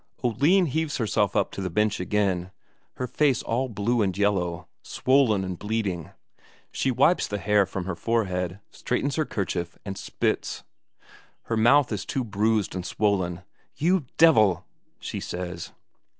Oline 0.23 0.65
heaves 0.65 0.97
herself 0.97 1.35
up 1.35 1.51
to 1.51 1.61
the 1.61 1.69
bench 1.69 1.99
again, 1.99 2.49
her 2.93 3.05
face 3.05 3.43
all 3.43 3.69
blue 3.69 4.01
and 4.01 4.17
yellow, 4.17 4.67
swollen 4.81 5.43
and 5.43 5.59
bleeding; 5.59 6.09
she 6.71 6.89
wipes 6.89 7.27
the 7.27 7.37
hair 7.37 7.67
from 7.67 7.85
her 7.85 7.93
forehead, 7.95 8.59
straightens 8.71 9.15
her 9.17 9.25
kerchief, 9.25 9.77
and 9.85 9.95
spits; 9.99 10.63
her 11.43 11.55
mouth 11.57 11.89
too 12.07 12.23
is 12.23 12.29
bruised 12.31 12.73
and 12.73 12.83
swollen. 12.83 13.43
"You 13.75 14.07
devil!" 14.17 14.65
she 14.99 15.19
says. 15.19 15.71